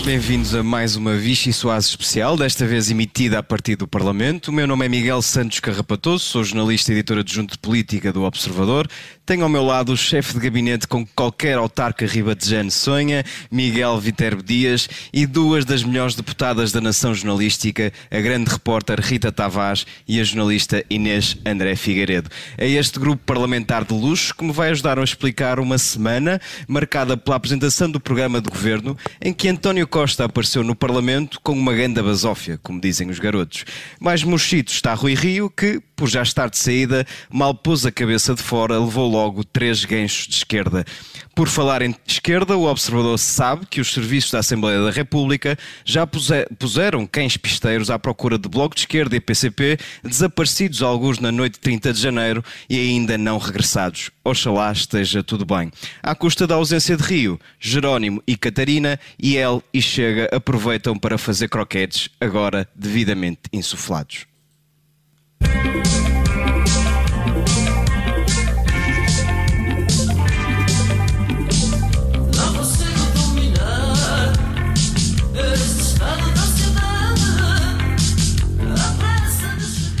[0.00, 4.48] Olá, bem-vindos a mais uma Vichy Soase especial, desta vez emitida a partir do Parlamento.
[4.48, 8.22] O meu nome é Miguel Santos Carrapatoso, sou jornalista e editor adjunto de política do
[8.22, 8.88] Observador.
[9.26, 14.42] Tenho ao meu lado o chefe de gabinete com qualquer autarca ribatejano sonha, Miguel Viterbo
[14.42, 20.18] Dias, e duas das melhores deputadas da nação jornalística, a grande repórter Rita Tavares e
[20.18, 22.30] a jornalista Inês André Figueiredo.
[22.56, 27.16] É este grupo parlamentar de luxo que me vai ajudar a explicar uma semana marcada
[27.18, 31.74] pela apresentação do programa de governo em que António Costa apareceu no Parlamento com uma
[31.74, 33.64] ganda basófia, como dizem os garotos.
[33.98, 38.32] Mais mochito está Rui Rio, que, por já estar de saída, mal pôs a cabeça
[38.32, 40.84] de fora, levou logo três ganchos de esquerda.
[41.34, 46.06] Por falar em esquerda, o observador sabe que os serviços da Assembleia da República já
[46.06, 51.54] puseram cães pisteiros à procura de Bloco de Esquerda e PCP, desaparecidos alguns na noite
[51.54, 54.10] de 30 de janeiro e ainda não regressados.
[54.24, 55.70] Oxalá esteja tudo bem.
[56.02, 61.16] À custa da ausência de Rio, Jerónimo e Catarina, e El e Chega aproveitam para
[61.16, 64.26] fazer croquetes, agora devidamente insuflados.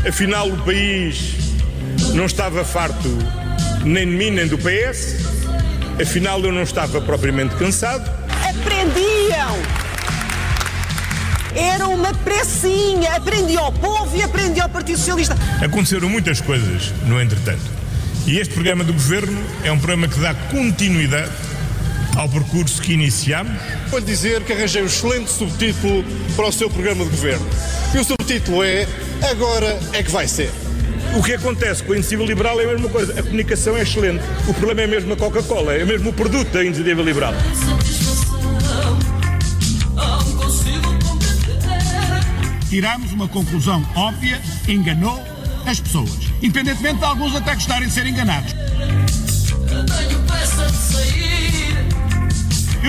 [0.06, 1.34] Afinal, o país
[2.14, 3.08] não estava farto
[3.84, 5.16] nem de mim nem do PS.
[6.00, 8.10] Afinal, eu não estava propriamente cansado.
[8.48, 9.56] Aprendiam!
[11.54, 13.16] Era uma pressinha.
[13.16, 15.36] Aprendi ao povo e aprendi ao Partido Socialista.
[15.62, 17.80] Aconteceram muitas coisas no entretanto.
[18.26, 21.30] E este programa do governo é um programa que dá continuidade
[22.20, 23.52] ao percurso que iniciamos.
[23.88, 26.04] Vou dizer que arranjei um excelente subtítulo
[26.36, 27.46] para o seu programa de governo.
[27.94, 28.86] E o subtítulo é
[29.30, 30.50] Agora é que vai ser.
[31.16, 33.18] O que acontece com a iniciativa liberal é a mesma coisa.
[33.18, 34.22] A comunicação é excelente.
[34.46, 37.32] O problema é mesmo a Coca-Cola, é mesmo o produto da iniciativa liberal.
[42.68, 45.24] Tiramos uma conclusão óbvia, enganou
[45.66, 46.18] as pessoas.
[46.42, 48.54] Independentemente de alguns até gostarem de ser enganados.
[49.70, 49.84] Eu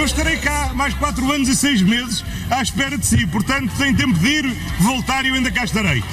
[0.06, 3.26] estarei cá mais 4 anos e 6 meses à espera de si.
[3.28, 4.46] Portanto, tem tempo de ir,
[4.80, 6.04] voltar e eu ainda cá estarei.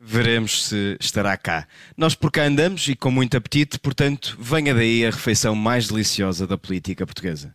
[0.00, 1.66] Veremos se estará cá.
[1.96, 6.46] Nós por cá andamos e com muito apetite, portanto, venha daí a refeição mais deliciosa
[6.46, 7.54] da política portuguesa.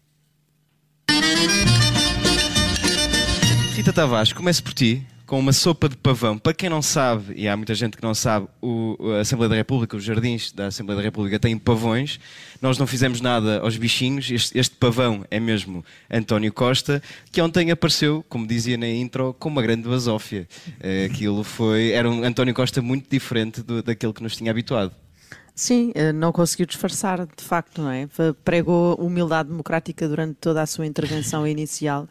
[3.75, 6.38] Rita Tavares, comece por ti com uma sopa de pavão.
[6.38, 9.55] Para quem não sabe, e há muita gente que não sabe, o, a Assembleia da
[9.55, 12.19] República, os jardins da Assembleia da República têm pavões.
[12.61, 14.29] Nós não fizemos nada aos bichinhos.
[14.29, 17.01] Este, este pavão é mesmo António Costa,
[17.31, 20.47] que ontem apareceu, como dizia na intro, com uma grande basófia.
[20.79, 21.89] Eh, aquilo foi.
[21.94, 24.91] Era um António Costa muito diferente do, daquele que nos tinha habituado.
[25.55, 28.07] Sim, eh, não conseguiu disfarçar, de facto, não é?
[28.45, 32.07] Pregou humildade democrática durante toda a sua intervenção inicial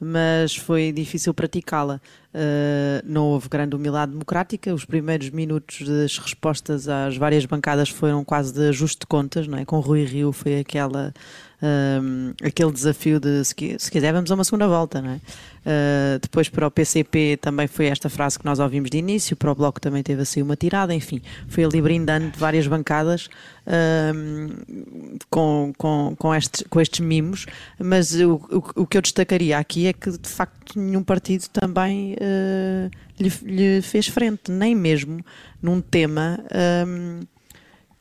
[0.00, 2.00] mas foi difícil praticá-la.
[2.34, 4.72] Uh, não houve grande humildade democrática.
[4.72, 9.58] Os primeiros minutos das respostas às várias bancadas foram quase de ajuste de contas, não
[9.58, 9.64] é?
[9.66, 11.12] Com Rui Rio foi aquela
[11.62, 15.16] um, aquele desafio de se, se, quiser vamos a uma segunda volta, não é?
[15.60, 19.52] Uh, depois para o PCP também foi esta frase que nós ouvimos de início, para
[19.52, 23.28] o Bloco também teve assim uma tirada, enfim, foi ali brindando de várias bancadas
[25.28, 27.46] com, com, com, estes, com estes mimos,
[27.78, 32.14] mas o, o, o, que eu destacaria aqui é que de facto nenhum partido também
[32.14, 35.24] uh, lhe, lhe, fez frente, nem mesmo
[35.62, 36.40] num tema.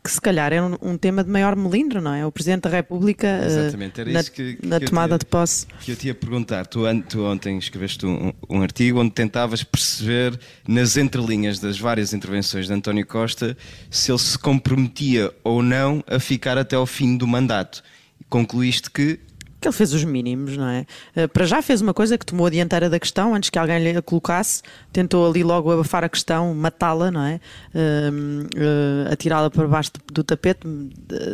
[0.04, 2.26] Que se calhar é um, um, tema de maior melindre, não é?
[2.26, 5.68] O Presidente da República uh, na, que, que na tomada tinha, de posse.
[5.82, 10.40] Que eu te ia perguntar, tu, tu ontem escreveste um, um, artigo onde tentavas perceber
[10.68, 13.58] nas entrelinhas das várias intervenções de António Costa
[13.90, 17.84] se ele se comprometia ou não a ficar até ao fim do mandato.
[18.30, 19.20] Concluíste que
[19.60, 20.86] que ele fez os mínimos, não é?
[21.16, 23.80] Uh, para já fez uma coisa que tomou a dianteira da questão antes que alguém
[23.80, 24.62] lhe a colocasse,
[24.94, 27.40] tentou ali logo abafar a questão, matá-la, não é?
[27.74, 30.62] Uh, uh, atirá-la para baixo do, tapete,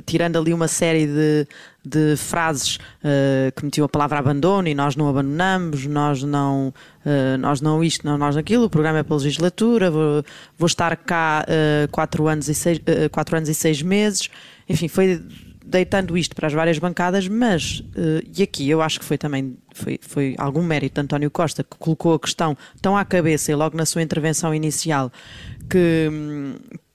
[0.05, 1.47] tirando ali uma série de,
[1.83, 2.79] de frases
[3.55, 6.73] que metiam a palavra abandono e nós não abandonamos, nós não,
[7.39, 10.23] nós não isto, não nós aquilo, o programa é para a legislatura, vou,
[10.57, 11.45] vou estar cá
[11.91, 12.79] quatro, anos e seis,
[13.11, 14.29] quatro anos e seis meses,
[14.67, 15.21] enfim, foi
[15.65, 19.57] deitando isto para as várias bancadas, mas, uh, e aqui eu acho que foi também
[19.73, 23.55] foi, foi algum mérito de António Costa, que colocou a questão tão à cabeça e
[23.55, 25.11] logo na sua intervenção inicial
[25.69, 26.09] que,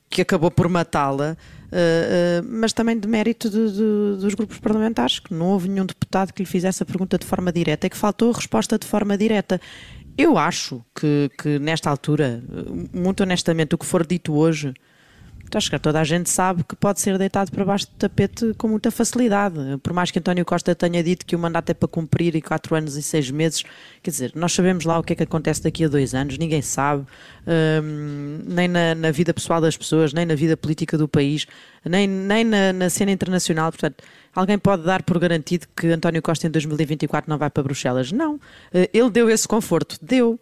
[0.08, 1.36] que acabou por matá-la.
[1.70, 5.86] Uh, uh, mas também de mérito de, de, dos grupos parlamentares, que não houve nenhum
[5.86, 9.16] deputado que lhe fizesse a pergunta de forma direta e que faltou resposta de forma
[9.16, 9.60] direta.
[10.18, 12.42] Eu acho que, que nesta altura,
[12.92, 14.74] muito honestamente, o que for dito hoje
[15.56, 18.68] acho que toda a gente sabe que pode ser deitado para baixo do tapete com
[18.68, 19.56] muita facilidade.
[19.82, 22.74] Por mais que António Costa tenha dito que o mandato é para cumprir e quatro
[22.74, 23.62] anos e seis meses,
[24.02, 26.62] quer dizer, nós sabemos lá o que é que acontece daqui a dois anos, ninguém
[26.62, 27.04] sabe,
[27.82, 31.46] hum, nem na, na, vida pessoal das pessoas, nem na vida política do país,
[31.84, 33.70] nem, nem na, na cena internacional.
[33.72, 34.02] Portanto,
[34.34, 38.12] alguém pode dar por garantido que António Costa em 2024 não vai para Bruxelas?
[38.12, 38.40] Não.
[38.72, 40.38] Eh, ele deu esse conforto, deu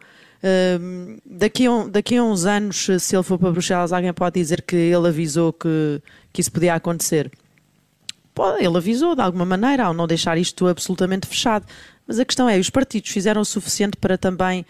[1.25, 4.76] daqui, a, daqui a uns anos, se ele for para Bruxelas, alguém pode dizer que
[4.76, 6.00] ele avisou que,
[6.32, 7.31] que isso podia acontecer.
[8.35, 11.67] Pode, ele avisou de alguma maneira ao não deixar isto absolutamente fechado.
[12.06, 14.64] Mas a questão é: os partidos fizeram o suficiente para também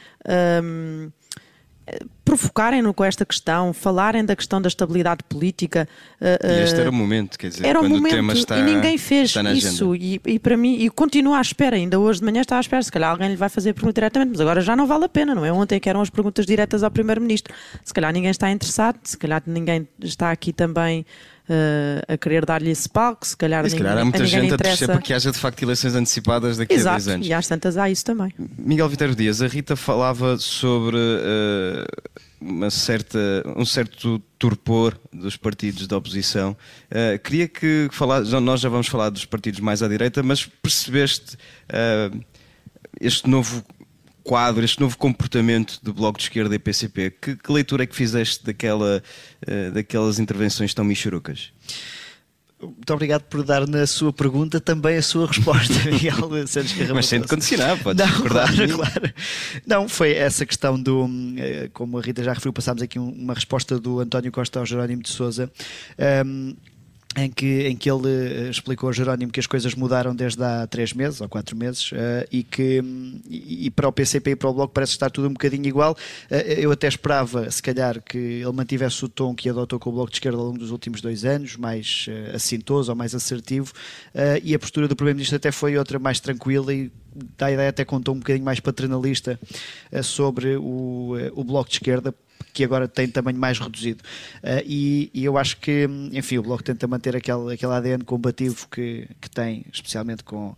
[2.25, 5.88] provocarem-no com esta questão, falarem da questão da estabilidade política.
[6.20, 8.62] E este era o momento, quer dizer, era quando o, momento, o tema está e
[8.62, 9.94] ninguém fez isso.
[9.94, 12.82] E, e, para mim, e continuo à espera, ainda hoje de manhã estava à espera,
[12.82, 15.08] se calhar alguém lhe vai fazer a pergunta diretamente, mas agora já não vale a
[15.08, 15.52] pena, não é?
[15.52, 17.55] Ontem que eram as perguntas diretas ao Primeiro-Ministro.
[17.82, 21.06] Se calhar ninguém está interessado, se calhar ninguém está aqui também
[21.48, 24.58] uh, a querer dar-lhe esse palco, se calhar, e se calhar há muita gente a
[24.58, 27.26] torcer para que haja de facto eleições antecipadas daqui Exato, a 10 anos.
[27.26, 28.32] E às tantas há isso também.
[28.58, 32.10] Miguel Viterbo Dias, a Rita falava sobre uh,
[32.40, 33.18] uma certa,
[33.56, 36.56] um certo torpor dos partidos da oposição.
[36.90, 41.36] Uh, queria que falasse, nós já vamos falar dos partidos mais à direita, mas percebeste
[43.00, 43.62] este novo
[44.28, 47.96] quadro, este novo comportamento do Bloco de Esquerda e PCP, que, que leitura é que
[47.96, 49.02] fizeste daquela,
[49.48, 51.50] uh, daquelas intervenções tão michurucas?
[52.60, 56.94] Muito obrigado por dar na sua pergunta também a sua resposta, Miguel Santos Carrabatoso.
[56.94, 58.54] Mas sem condicionar, podes Não, recordar.
[58.54, 59.14] Claro, claro.
[59.66, 61.08] Não, foi essa questão do,
[61.38, 65.02] eh, como a Rita já referiu, passámos aqui uma resposta do António Costa ao Jerónimo
[65.02, 65.50] de Souza.
[66.26, 66.54] Um,
[67.25, 70.67] em que, em que ele uh, explicou ao Jerónimo que as coisas mudaram desde há
[70.67, 72.82] três meses ou quatro meses uh, e que
[73.29, 75.97] e, para o PCP e para o Bloco parece estar tudo um bocadinho igual.
[76.31, 79.93] Uh, eu até esperava, se calhar, que ele mantivesse o tom que adotou com o
[79.93, 83.73] Bloco de Esquerda ao longo dos últimos dois anos, mais uh, assintoso ou mais assertivo,
[84.43, 86.91] e a postura do Primeiro-Ministro até foi outra mais tranquila e
[87.37, 89.38] dá a ideia até contou um bocadinho mais paternalista
[90.03, 92.15] sobre o, o Bloco de Esquerda,
[92.52, 94.02] que agora tem tamanho mais reduzido.
[94.43, 98.69] Uh, e, e, eu acho que, enfim, o Bloco tenta manter aquele, aquele ADN combativo
[98.69, 100.56] que, que tem, especialmente com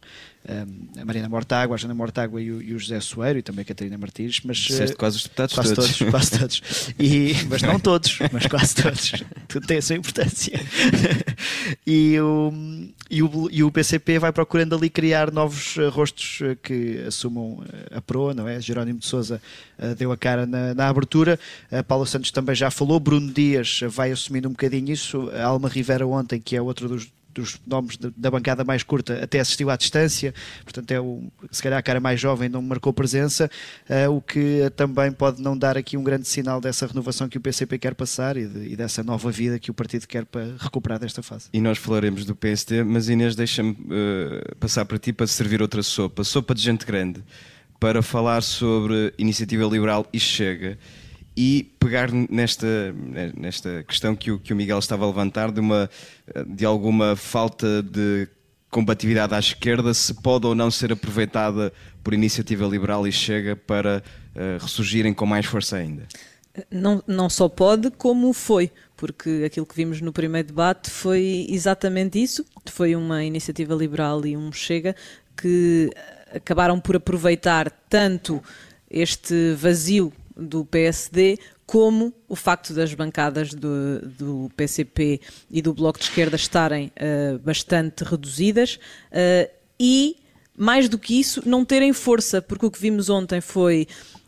[0.98, 3.64] a Marina Mortágua, a Jana Mortágua e o, e o, José Soeiro e também a
[3.64, 4.40] Catarina Martins.
[4.44, 5.98] Mas, Disseste quase os deputados quase todos.
[5.98, 6.10] todos.
[6.10, 6.62] Quase todos.
[6.98, 9.12] E, mas não todos, mas quase todos.
[9.48, 10.58] Tudo tem a sua importância.
[11.87, 12.52] E o,
[13.10, 17.62] e, o, e o PCP vai procurando ali criar novos eh, rostos eh, que assumam
[17.72, 18.60] eh, a proa, não é?
[18.60, 19.40] Jerónimo de Souza
[19.96, 21.40] deu a cara na, na abertura,
[21.72, 25.69] a Paula Santos também já falou, Bruno Dias vai assumindo um bocadinho isso, a Alma
[25.69, 29.77] Rivera ontem, que é outro dos dos nomes da bancada mais curta até assistiu à
[29.77, 30.35] distância,
[30.65, 33.50] portanto é o, se calhar a cara mais jovem não marcou presença,
[33.88, 37.41] uh, o que também pode não dar aqui um grande sinal dessa renovação que o
[37.41, 40.99] PCP quer passar e, de, e, dessa nova vida que o partido quer para recuperar
[40.99, 41.49] desta fase.
[41.53, 45.83] E nós falaremos do PSD, mas Inês deixa-me uh, passar para ti para servir outra
[45.83, 47.23] sopa, sopa de gente grande,
[47.79, 50.79] para falar sobre iniciativa liberal e chega
[51.42, 52.94] e pegar nesta,
[53.34, 55.88] nesta questão que o, que o Miguel estava a levantar de, uma,
[56.46, 58.28] de alguma falta de
[58.70, 61.73] combatividade à esquerda, se pode ou não ser aproveitada
[62.04, 64.02] por iniciativa liberal e chega para
[64.37, 66.06] uh, ressurgirem com mais força ainda?
[66.70, 72.23] Não, não só pode, como foi, porque aquilo que vimos no primeiro debate foi exatamente
[72.23, 72.44] isso.
[72.66, 74.94] Foi uma iniciativa liberal e um Chega
[75.35, 75.90] que
[76.35, 78.42] acabaram por aproveitar tanto
[78.90, 85.20] este vazio do PSD, como o facto das bancadas do, do PCP
[85.50, 88.80] e do Bloco de Esquerda estarem uh, bastante reduzidas
[89.12, 90.16] uh, e,
[90.56, 93.87] mais do que isso, não terem força, porque o que vimos ontem foi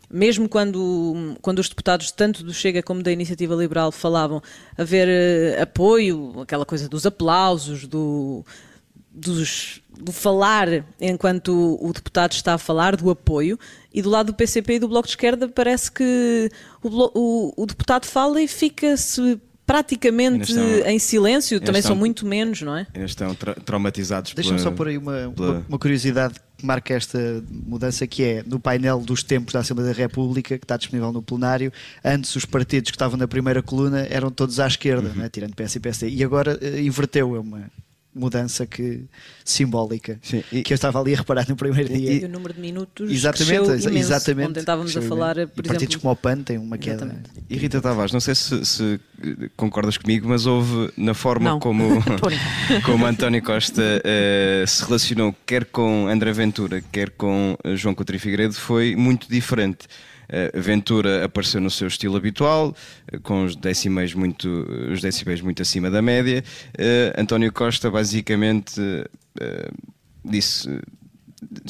[0.09, 4.41] mesmo quando, quando os deputados, tanto do Chega como da Iniciativa Liberal, falavam
[4.77, 8.45] haver uh, apoio, aquela coisa dos aplausos, do,
[9.13, 13.59] dos, do falar enquanto o deputado está a falar, do apoio,
[13.93, 16.49] e do lado do PCP e do Bloco de Esquerda parece que
[16.81, 22.25] o, o, o deputado fala e fica-se praticamente estão, em silêncio, também estão, são muito
[22.25, 22.85] menos, não é?
[22.95, 25.51] Estão tra traumatizados Deixa-me só pôr aí uma, pela...
[25.51, 29.93] uma, uma, curiosidade que marca esta mudança, que é no painel dos tempos da Assembleia
[29.93, 31.71] da República, que está disponível no plenário,
[32.03, 35.15] antes os partidos que estavam na primeira coluna eram todos à esquerda, uhum.
[35.15, 37.71] né, tirando PS e PSD, e agora uh, inverteu, é uma
[38.15, 39.05] mudança que,
[39.43, 42.13] simbólica Sim, e, que eu estava ali a reparar no primeiro dia.
[42.13, 44.49] E o número de minutos exatamente, imenso, exatamente.
[44.49, 47.05] Onde estávamos a falar, por e partidos como o PAN têm uma queda.
[47.05, 47.29] Exatamente.
[47.49, 48.99] E Rita Tavares, não sei se, se,
[49.55, 51.59] concordas comigo, mas houve na forma não.
[51.59, 52.03] como,
[52.85, 58.53] como António Costa uh, se relacionou quer com André Ventura, quer com João Coutinho Figueiredo,
[58.53, 59.87] foi muito diferente.
[60.33, 62.75] Uh, Ventura apareceu no seu estilo habitual,
[63.13, 64.47] uh, com os decimais muito,
[64.91, 66.43] os decibéis muito acima da média.
[66.75, 68.81] Uh, António Costa basicamente
[70.25, 70.69] disse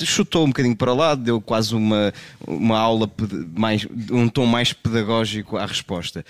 [0.04, 2.14] chutou um bocadinho para lado, deu quase uma,
[2.46, 3.12] uma aula
[3.56, 6.24] mais, um tom mais pedagógico à resposta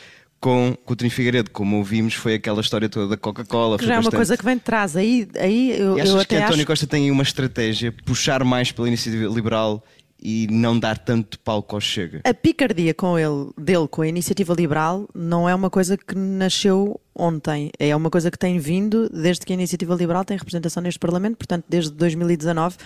[0.44, 3.78] com Coutinho Figueiredo, como ouvimos, foi aquela história toda da Coca-Cola.
[3.78, 4.94] Que já é uma coisa que vem de trás.
[4.98, 6.66] Aí, aí eu, e achas eu que António acho...
[6.66, 9.82] Costa tem uma estratégia, puxar mais pela iniciativa liberal
[10.24, 12.22] e não dar tanto palco ao Chega?
[12.24, 17.00] A picardia com ele, dele com a iniciativa liberal não é uma coisa que nasceu
[17.14, 17.70] ontem.
[17.78, 21.38] É uma coisa que tem vindo desde que a iniciativa liberal tem representação neste Parlamento,
[21.38, 22.78] portanto, desde 2019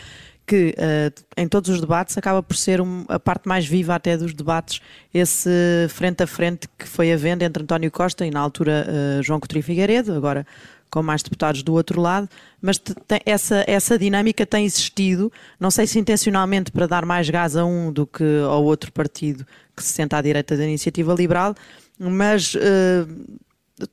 [0.48, 4.16] que uh, em todos os debates acaba por ser um, a parte mais viva até
[4.16, 4.80] dos debates,
[5.14, 5.50] esse
[5.90, 9.62] frente a frente que foi havendo entre António Costa e na altura uh, João Coutinho
[9.62, 10.48] Figueiredo, agora
[10.90, 12.30] com mais deputados do outro lado,
[12.62, 12.82] mas
[13.26, 17.92] essa, essa dinâmica tem existido, não sei se intencionalmente para dar mais gás a um
[17.92, 21.54] do que ao outro partido que se senta à direita da iniciativa liberal,
[22.00, 22.60] mas uh,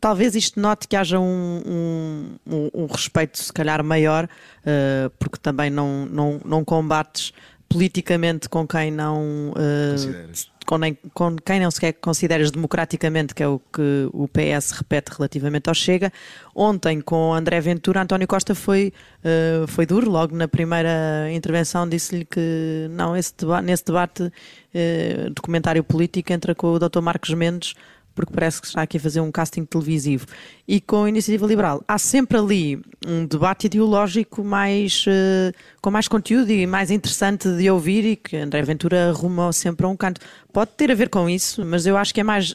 [0.01, 5.69] talvez isto note que haja um, um, um respeito, se calhar, maior, uh, porque também
[5.71, 7.33] não, não, não combates
[7.69, 9.51] politicamente com quem não.
[9.51, 10.33] Uh,
[10.67, 15.13] com, nem, com, quem não sequer consideras democraticamente, que é o que o PS repete
[15.17, 16.13] relativamente ao Chega.
[16.55, 22.25] Ontem, com André Ventura, António Costa foi, uh, foi duro, logo na primeira intervenção disse-lhe
[22.25, 27.01] que não, esse deba nesse debate uh, documentário político entra com o Dr.
[27.01, 27.75] Marcos Mendes
[28.15, 30.27] porque parece que está aqui a fazer um casting televisivo.
[30.67, 35.53] E com a Iniciativa Liberal, há sempre ali um debate ideológico mais, uh,
[35.83, 39.89] com mais conteúdo e mais interessante de ouvir e que André Ventura arruma sempre a
[39.91, 40.23] um canto.
[40.55, 42.55] Pode ter a ver com isso, mas eu acho que é mais,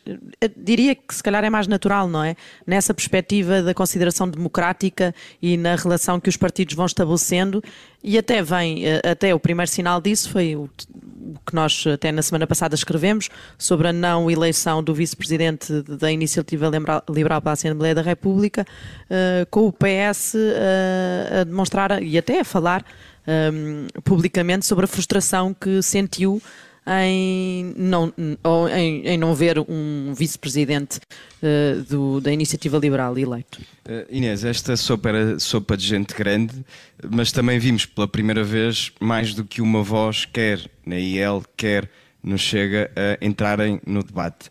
[0.57, 2.35] diria que se calhar é mais natural, não é?
[2.65, 7.61] Nessa perspectiva da consideração democrática e na relação que os partidos vão estabelecendo
[8.03, 10.69] e até vem, eh, até o primeiro sinal disso foi o
[11.45, 16.71] que nós até na semana passada escrevemos sobre a não eleição do vice-presidente da Iniciativa
[17.09, 18.65] Liberal para a Assembleia da República,
[19.05, 22.85] uh, com o PS uh, eh, a demonstrar e até a falar
[23.27, 26.41] um, publicamente sobre a frustração que sentiu
[26.87, 28.11] em não,
[28.75, 30.99] em, em não ver um vice-presidente
[31.43, 33.61] uh, da Iniciativa Liberal eleito.
[33.87, 36.65] Uh, Inês, esta sopa era sopa de gente grande,
[37.11, 41.89] mas também vimos pela primeira vez mais do que uma voz, quer na IEL, quer
[42.23, 44.49] no Chega, a entrarem no debate.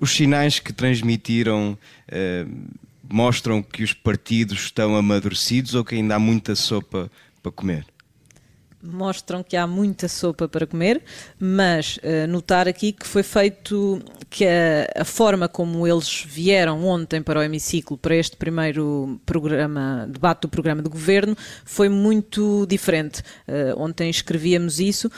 [0.00, 1.76] Os sinais que transmitiram
[2.08, 2.78] uh,
[3.08, 7.10] mostram que os partidos estão amadurecidos ou que ainda há muita sopa
[7.42, 7.86] para comer?
[8.82, 11.02] mostram que há muita sopa para comer,
[11.38, 14.00] mas uh, notar aqui que foi feito
[14.30, 20.06] que a, a, forma como eles vieram ontem para o hemiciclo para este primeiro programa,
[20.08, 23.20] debate do programa de governo, foi muito diferente.
[23.48, 25.10] Uh, ontem escrevíamos isso.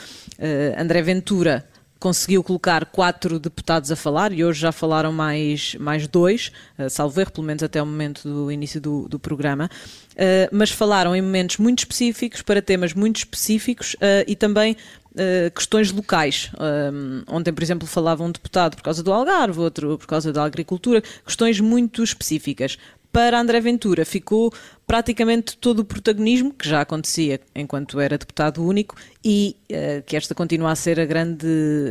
[0.77, 1.65] André Ventura
[2.01, 7.21] conseguiu colocar quatro deputados a falar e hoje já falaram mais, mais dois, uh, salvo
[7.21, 9.69] erro, pelo menos até o momento do início do, do programa,
[10.13, 14.75] uh, mas falaram em momentos muito específicos, para temas muito específicos uh, e também
[15.11, 16.49] Uh, questões locais.
[16.57, 20.41] Um, ontem, por exemplo, falava um deputado por causa do Algarve, outro por causa da
[20.41, 22.77] agricultura, questões muito específicas
[23.11, 24.53] para André Ventura ficou
[24.91, 28.93] praticamente todo o protagonismo, que já acontecia enquanto era deputado único,
[29.23, 31.47] e uh, que esta continua a ser a grande,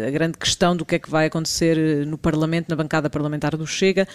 [0.06, 3.56] a grande questão do que é que vai acontecer eh, no Parlamento, na bancada parlamentar
[3.56, 4.06] do Chega,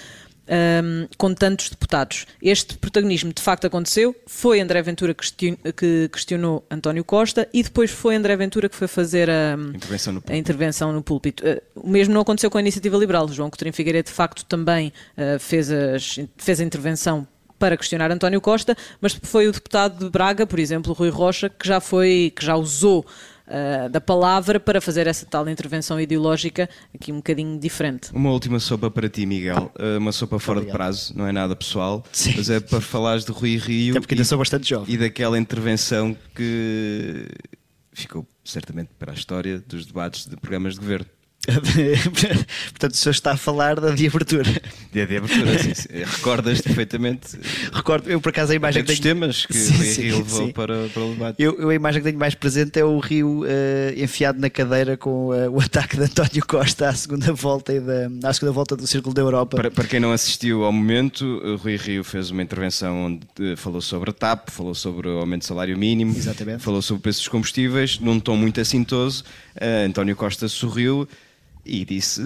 [0.47, 2.27] um, com tantos deputados.
[2.39, 8.15] Este protagonismo de facto aconteceu, foi André Ventura que questionou António Costa e depois foi
[8.15, 11.43] André Ventura que foi fazer a intervenção no, a intervenção no púlpito.
[11.43, 13.27] Uh, o mesmo não aconteceu com a Iniciativa Liberal.
[13.29, 17.27] João Coutinho Figueiredo de facto também uh, fez, as, fez a intervenção
[17.57, 21.67] para questionar António Costa, mas foi o deputado de Braga, por exemplo, Rui Rocha, que
[21.67, 23.05] já foi, que já usou
[23.47, 28.09] uh, da palavra para fazer essa tal intervenção ideológica aqui um bocadinho diferente.
[28.13, 29.71] Uma última sopa para ti, Miguel.
[29.79, 32.33] Uh, uma sopa fora de prazo, não é nada pessoal, Sim.
[32.37, 33.93] mas é para falares de Rui Rio.
[33.93, 34.93] Até porque ainda sou bastante jovem.
[34.93, 37.27] E daquela intervenção que
[37.93, 41.07] ficou certamente para a história dos debates de programas de governo.
[42.71, 44.49] Portanto, o senhor está a falar da de abertura.
[44.91, 45.87] Dia de abertura, sim, sim.
[45.91, 47.37] Recordas perfeitamente.
[47.71, 49.01] Recordo, eu por acaso a imagem que tenho...
[49.01, 51.41] temas que sim, o levou para, para o debate.
[51.41, 53.45] Eu, eu, a imagem que tenho mais presente é o Rio uh,
[53.95, 58.09] enfiado na cadeira com uh, o ataque de António Costa à segunda volta e da,
[58.27, 59.57] à segunda volta do Círculo da Europa.
[59.57, 63.57] Para, para quem não assistiu ao momento, o Rui Rio fez uma intervenção onde uh,
[63.57, 66.63] falou sobre a TAP, falou sobre o aumento do salário mínimo, Exatamente.
[66.63, 69.23] falou sobre o preço dos combustíveis, num tom muito assintoso.
[69.85, 71.07] António Costa sorriu
[71.65, 72.21] e disse: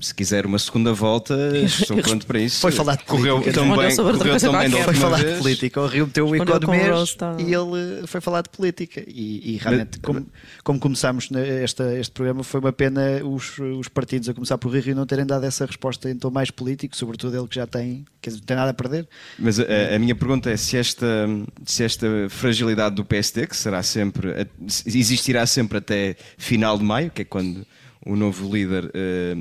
[0.00, 2.60] se quiser uma segunda volta, estou pronto para isso.
[2.60, 3.60] Foi falar de correu política.
[3.60, 4.70] tão bem, correu tão bem.
[4.70, 7.36] Foi falar de política, o Rio meteu o economês roast, tá.
[7.38, 9.04] e ele foi falar de política.
[9.06, 10.26] E, e realmente, como,
[10.64, 14.74] como começámos ne- esta, este programa, foi uma pena os, os partidos, a começar por
[14.74, 18.04] Rio, não terem dado essa resposta em tom mais político, sobretudo ele que já tem,
[18.20, 19.08] dizer, não tem nada a perder.
[19.38, 21.28] Mas a, a minha pergunta é se esta,
[21.64, 24.48] se esta fragilidade do PSD, que será sempre,
[24.84, 27.64] existirá sempre até final de maio, que é quando
[28.04, 29.34] o novo líder, eh,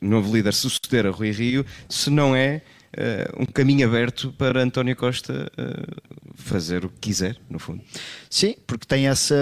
[0.00, 2.62] novo líder suceder a Rui Rio, se não é
[2.94, 5.82] eh, um caminho aberto para António Costa eh,
[6.34, 7.82] fazer o que quiser, no fundo.
[8.28, 9.34] Sim, porque tem essa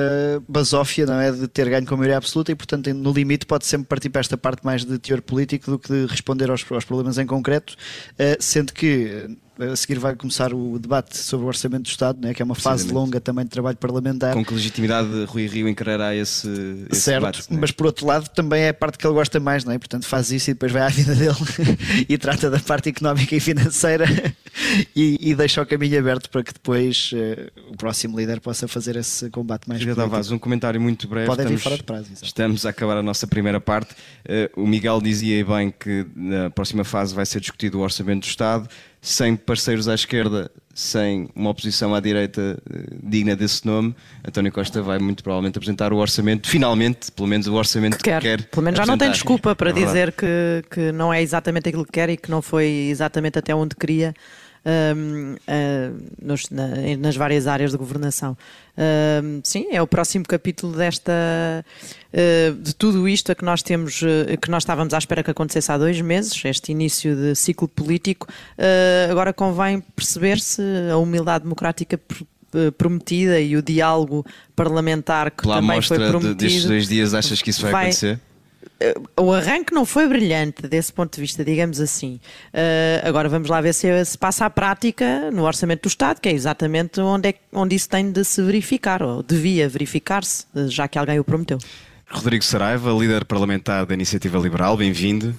[0.49, 3.67] basófia não é, de ter ganho com a maioria absoluta e, portanto, no limite pode
[3.67, 6.85] sempre partir para esta parte mais de teor político do que de responder aos, aos
[6.85, 7.75] problemas em concreto,
[8.17, 12.35] eh, sendo que a seguir vai começar o debate sobre o Orçamento do Estado, né,
[12.35, 14.33] que é uma fase longa também de trabalho parlamentar.
[14.33, 16.49] Com que legitimidade Rui Rio encarará esse,
[16.91, 17.51] esse Certo, debate?
[17.51, 17.61] não é?
[17.61, 19.79] mas por outro lado também é a parte que ele gosta mais, não é?
[19.79, 21.35] Portanto, faz isso e depois vai à vida dele
[22.09, 24.07] e trata da parte económica e financeira
[24.95, 28.97] e, e deixa o caminho aberto para que depois eh, o próximo líder possa fazer
[28.97, 30.01] esse combate mais político.
[30.01, 31.27] Tavares, um comentário muito breve.
[31.27, 32.25] Podem vir estamos, fora de prazo, exato.
[32.25, 33.95] Estamos a acabar a nossa primeira parte.
[34.25, 38.29] Eh, o Miguel dizia bem que na próxima fase vai ser discutido o Orçamento do
[38.29, 38.69] Estado,
[39.01, 43.95] sem parceiros à esquerda, sem uma oposição à direita eh, digna desse nome.
[44.27, 48.21] António Costa vai muito provavelmente apresentar o orçamento, finalmente, pelo menos o orçamento que, quer.
[48.21, 48.43] quer.
[48.45, 51.85] Pelo menos já não tem desculpa para É dizer que, que não é exatamente aquilo
[51.85, 54.15] que quer e que não foi exatamente até onde queria
[54.67, 55.91] hum, ah,
[56.23, 58.37] nos- na- nas várias áreas de governação.
[59.23, 64.01] Hum, sim, é o próximo capítulo desta ah, de tudo isto a que nós temos,
[64.03, 67.69] ah, que nós estávamos à espera que acontecesse há dois meses, este início de ciclo
[67.69, 68.27] político.
[69.11, 72.25] Agora convém perceber se a humildade democrática pr-
[72.77, 74.27] prometida e o diálogo
[74.57, 77.71] parlamentar que Pela também foi amostra de- prometido destes dois dias, achas que isso vai,
[77.73, 78.19] vai- acontecer?
[79.17, 82.21] O arranque não foi brilhante desse ponto de vista, digamos assim.
[82.55, 86.29] Uh, agora vamos lá ver se, se passa à prática no Orçamento do Estado, que
[86.29, 90.89] é exatamente onde, é, onde isso tem de se verificar, ou devia verificar-se, uh, já
[90.89, 91.59] que alguém o prometeu.
[92.11, 95.35] Rodrigo Saraiva, líder parlamentar da Iniciativa Liberal, bem-vindo.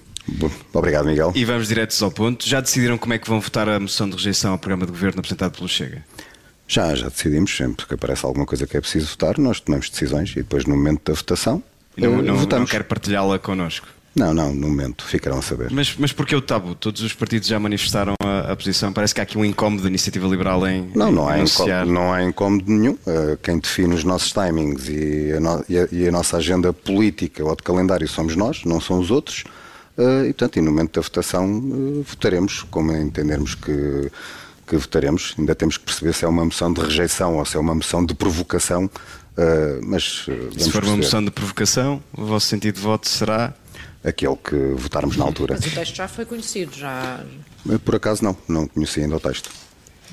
[0.72, 1.34] Obrigado, Miguel.
[1.36, 2.48] E vamos diretos ao ponto.
[2.48, 5.20] Já decidiram como é que vão votar a moção de rejeição ao programa de governo
[5.20, 6.06] apresentado pelo Chega?
[6.68, 10.32] Já, já decidimos, sempre que aparece alguma coisa que é preciso votar, nós tomamos decisões
[10.32, 11.62] e depois no momento da votação
[11.98, 13.88] Não, não, não partilhá-la connosco.
[14.14, 15.70] Não, não, no momento ficarão a saber.
[15.72, 16.76] Mas, mas porquê o tabu?
[16.76, 18.92] Todos os partidos já manifestaram a, a posição.
[18.92, 21.68] Parece que há aqui um incómodo da iniciativa liberal em Não, não em há, anunciar.
[21.86, 22.98] incómodo, não há incómodo nenhum.
[23.08, 26.74] Eh, Quem define os nossos timings e a, no- e a- e a nossa agenda
[26.74, 29.46] política ou de calendário somos nós, não são os outros.
[29.98, 34.12] Eh, E, portanto, e no momento da votação eh, votaremos como entendermos que,
[34.68, 35.36] que votaremos.
[35.40, 38.06] Ainda temos que perceber se é uma moção de rejeição ou se é uma moção
[38.06, 38.90] de provocação.
[39.42, 43.08] Eh, Mas eh, vamos Se for uma moção de provocação, o vosso sentido de voto
[43.10, 43.54] será.
[44.04, 45.56] aquele que votarmos na altura.
[45.60, 47.24] Mas o texto já foi conhecido, já.
[47.86, 49.50] Por acaso não, não conheci ainda o texto.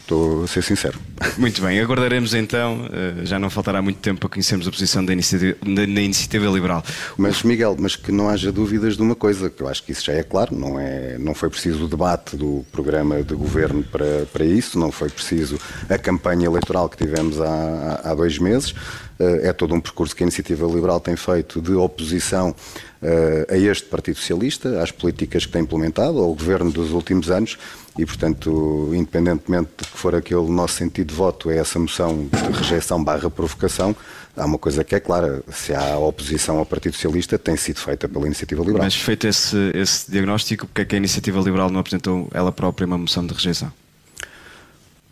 [0.09, 0.99] Estou a ser sincero.
[1.37, 2.89] Muito bem, aguardaremos então.
[2.91, 6.47] eh, Já não faltará muito tempo para conhecermos a posição da iniciativa, da, da iniciativa
[6.47, 6.83] liberal.
[7.19, 10.07] Mas Miguel, mas que não haja dúvidas de uma coisa, que eu acho que isso
[10.07, 14.25] já é claro, não, é, não foi preciso o debate do programa de governo para,
[14.33, 15.59] para isso, não foi preciso
[15.91, 18.75] a campanha eleitoral que tivemos há, há há dois meses.
[19.21, 22.55] Eh, É todo um percurso que a Iniciativa Liberal tem feito de oposição
[23.03, 27.59] eh, a este Partido Socialista, às políticas que tem implementado, ao governo dos últimos anos
[27.99, 32.59] e, portanto, independentemente de que for aquele nosso sentido de voto, é essa moção de
[32.59, 33.95] rejeição barra provocação,
[34.37, 38.09] há uma coisa que é clara, se há oposição ao Partido Socialista, tem sido feita
[38.09, 38.85] pela Iniciativa Liberal.
[38.85, 42.87] Mas feito esse, esse diagnóstico, porque é que a iniciativa liberal não apresentou ela própria
[42.87, 43.73] uma moção de rejeição?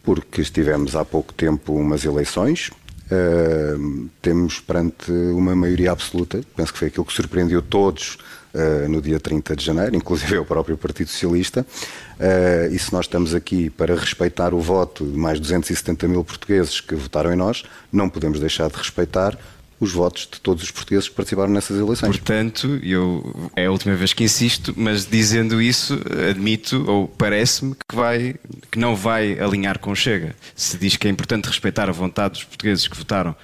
[0.04, 2.70] Porque estivemos há pouco tempo umas eleições,
[3.10, 8.16] uh, temos perante uma maioria absoluta, penso que foi aquilo que surpreendeu todos
[8.54, 11.66] uh, no dia 30 de janeiro, inclusive o próprio Partido Socialista,
[12.18, 16.24] uh, e se nós estamos aqui para respeitar o voto de mais de 270 mil
[16.24, 19.38] portugueses que votaram em nós, não podemos deixar de respeitar
[19.78, 22.16] os votos de todos os portugueses que participaram nessas eleições.
[22.16, 26.00] Portanto, eu, é a última vez que insisto, mas dizendo isso,
[26.30, 28.36] admito, ou parece-me, que, vai,
[28.70, 30.34] que não vai alinhar com Chega.
[30.54, 33.36] Se diz que é importante respeitar a vontade dos portugueses que votaram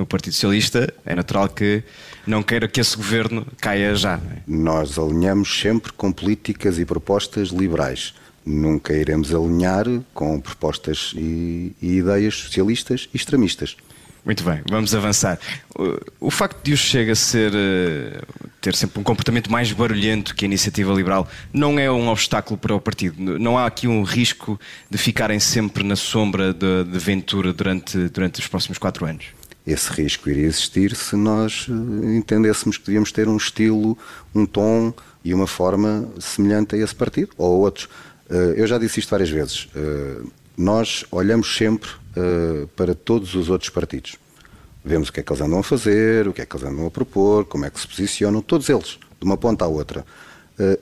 [0.00, 1.82] no Partido Socialista, é natural que
[2.26, 4.14] não queira que esse governo caia já.
[4.14, 4.42] é?
[4.46, 8.14] Nós alinhamos sempre com políticas e propostas liberais.
[8.44, 9.84] Nunca iremos alinhar
[10.14, 13.76] com propostas e, e ideias socialistas e extremistas.
[14.24, 15.38] Muito bem, vamos avançar.
[15.74, 18.20] O, o facto de o Chega ser, eh,
[18.60, 22.74] ter sempre um comportamento mais barulhento que a iniciativa liberal não é um obstáculo para
[22.74, 23.38] o partido.
[23.38, 24.60] Não há aqui um risco
[24.90, 29.39] de ficarem sempre na sombra de, de Ventura durante, durante os próximos quatro anos.
[29.66, 33.96] Esse risco iria existir se nós eh, entendêssemos que devíamos ter um estilo,
[34.34, 34.92] um tom
[35.24, 37.88] e uma forma semelhante a esse partido ou a outros.
[38.28, 39.68] Eh, eu já disse isto várias vezes.
[39.74, 40.22] Eh,
[40.56, 41.88] nós olhamos sempre
[42.74, 44.16] para todos os outros partidos.
[44.84, 46.84] Vemos o que é que eles andam a fazer, o que é que eles andam
[46.84, 50.04] a propor, como é que se posicionam, todos eles, de uma ponta à outra.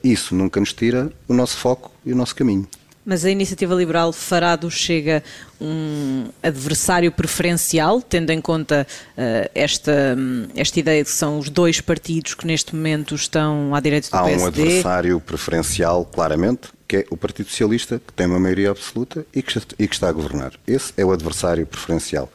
[0.03, 2.67] Isso nunca nos tira o nosso foco e o nosso caminho.
[3.05, 5.23] Mas a iniciativa liberal fará do Chega
[5.59, 8.85] um adversário preferencial, tendo em conta
[9.17, 10.17] uh, esta,
[10.55, 14.17] esta ideia de que são os dois partidos que neste momento estão à direita do
[14.17, 14.41] Há PSD?
[14.41, 19.25] Há um adversário preferencial, claramente, que é o Partido Socialista, que tem uma maioria absoluta
[19.33, 20.53] e que, e que está a governar.
[20.67, 22.31] Esse é o adversário preferencial.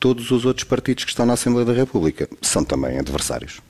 [0.00, 3.60] Todos os outros partidos que estão na Assembleia da República são também adversários.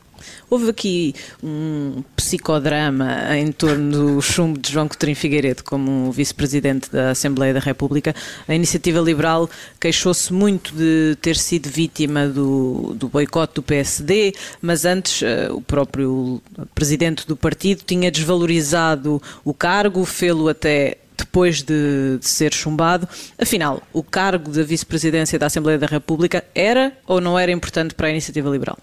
[0.51, 7.11] Houve aqui um psicodrama em torno do chumbo de João Coutinho Figueiredo como vice-presidente da
[7.11, 8.15] Assembleia da República.
[8.47, 14.33] A Iniciativa Liberal queixou-se muito de ter sido vítima do, do boicote do PSD,
[14.63, 16.41] mas antes uh, o próprio
[16.75, 23.07] presidente do partido tinha desvalorizado o cargo, fê-lo até depois de, de, ser chumbado.
[23.39, 28.07] Afinal, o cargo da vice-presidência da Assembleia da República era ou não era importante para
[28.07, 28.79] a Iniciativa Liberal?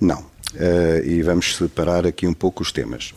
[0.00, 0.24] Não.
[0.54, 3.12] Uh, e vamos separar aqui um pouco os temas.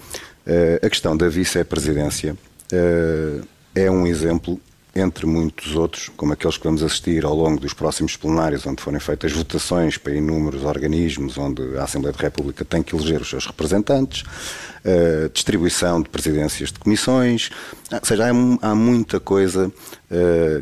[0.46, 4.60] Uh, a questão da vice-presidência uh, é um exemplo
[4.94, 9.00] entre muitos outros, como aqueles que vamos assistir ao longo dos próximos plenários, onde forem
[9.00, 13.46] feitas votações para inúmeros organismos, onde a Assembleia da República tem que eleger os seus
[13.46, 17.50] representantes, uh, distribuição de presidências de comissões,
[17.90, 19.72] ou seja, há, há muita coisa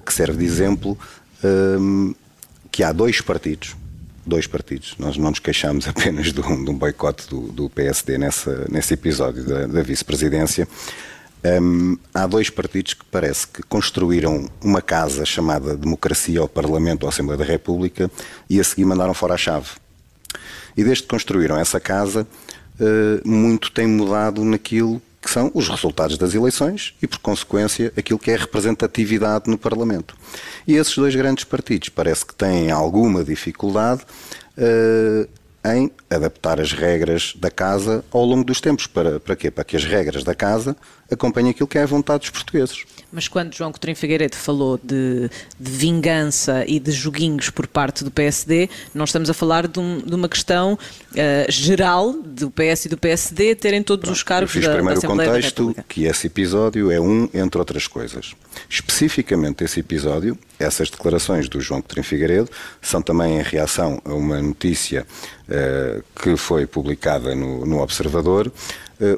[0.05, 0.95] que serve de exemplo
[1.43, 2.15] uh,
[2.71, 3.75] que há dois partidos
[4.25, 4.95] dois partidos.
[4.97, 8.93] Nós não nos queixamos apenas de um, de um boicote do, do, PSD nessa, nesse
[8.93, 10.67] episódio da, da vice-presidência.
[11.43, 17.09] Um, há dois partidos que parece que construíram uma casa chamada Democracia ao Parlamento ou
[17.09, 18.11] Assembleia da República
[18.49, 19.69] e a seguir mandaram fora a chave.
[20.75, 22.27] E desde que construíram essa casa,
[22.79, 28.19] uh, muito tem mudado naquilo que são os resultados das eleições e, por consequência, aquilo
[28.19, 30.15] que é representatividade no Parlamento.
[30.67, 34.01] E esses dois grandes partidos parece que têm alguma dificuldade
[34.57, 35.27] uh,
[35.65, 38.87] em adaptar as regras da casa ao longo dos tempos.
[38.87, 39.51] Para, para quê?
[39.51, 40.75] Para que as regras da casa
[41.11, 42.85] acompanhem aquilo que é a vontade dos portugueses.
[43.11, 48.11] Mas quando João Coutinho Figueiredo falou de, de, vingança e de joguinhos por parte do
[48.11, 52.89] PSD, nós estamos a falar de, um, de uma questão uh, geral do PS e
[52.89, 55.75] do PSD terem todos Pronto, os cargos eu fiz da, primeiro da Assembleia o contexto
[55.87, 58.35] que esse episódio é um entre outras coisas.
[58.69, 62.49] Especificamente esse episódio, essas declarações do João Coutinho Figueiredo
[62.81, 65.05] são também em reação a uma notícia
[65.47, 68.51] uh, que foi publicada no, no Observador,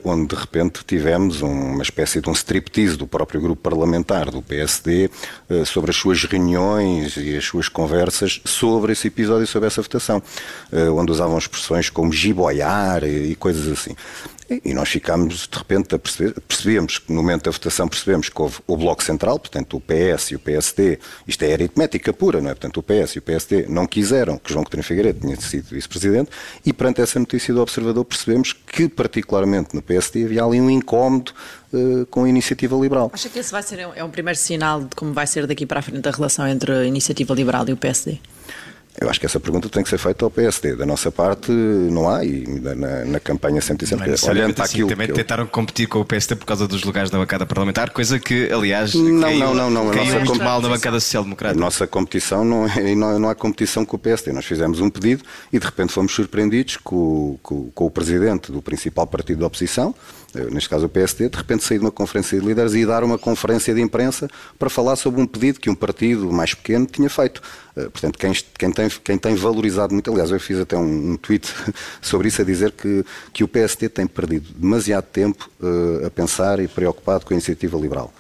[0.03, 5.09] onde de repente tivemos uma espécie de um striptease do próprio grupo parlamentar do PSD
[5.49, 10.21] eh, sobre as suas reuniões e as suas conversas sobre esse episódio, sobre essa votação,
[10.71, 13.95] eh, onde usavam expressões como giboiar e coisas assim.
[14.63, 18.41] E nós ficámos, de repente, a perceber, percebemos que no momento da votação percebemos que
[18.41, 22.49] houve o Bloco Central, portanto o PS e o PSD, isto é aritmética pura, não
[22.49, 22.53] é?
[22.53, 26.31] Portanto o PS e o PSD não quiseram que João Coutinho Figueiredo tinha sido vice-presidente
[26.65, 31.31] e perante essa notícia do Observador percebemos que particularmente no PSD havia ali um incómodo
[31.71, 33.09] uh, com a iniciativa liberal.
[33.13, 35.79] Acha que esse vai ser é um primeiro sinal de como vai ser daqui para
[35.79, 38.19] a frente a relação entre a iniciativa liberal e o PSD?
[39.01, 40.75] Eu acho que essa pergunta tem que ser feita ao PSD.
[40.75, 44.13] Da nossa parte, não há, e na, na campanha sempre sempre.
[44.29, 44.89] Olhando para assim, aquilo.
[44.89, 45.49] Também que tentaram eu...
[45.49, 49.21] competir com o PSD por causa dos lugares da bancada parlamentar, coisa que, aliás, não,
[49.21, 49.91] caiu, não, não, não.
[49.91, 51.57] caiu muito mal na bancada social-democrata.
[51.57, 54.31] A nossa competição não, é, não, não há competição com o PSD.
[54.33, 58.61] Nós fizemos um pedido e de repente fomos surpreendidos com, com, com o presidente do
[58.61, 59.95] principal partido da oposição
[60.35, 63.03] eh, neste caso o PSD, de repente sair de uma conferência de líderes e dar
[63.03, 67.09] uma conferência de imprensa para falar sobre um pedido que um partido mais pequeno tinha
[67.09, 67.41] feito.
[67.81, 71.17] Eh, portanto, quem, quem, tem, quem tem valorizado muito, aliás, eu fiz até um, um
[71.17, 71.47] tweet
[72.01, 76.59] sobre isso a dizer que, que o PSD tem perdido demasiado tempo uh, a pensar
[76.59, 78.13] e preocupado com a iniciativa liberal.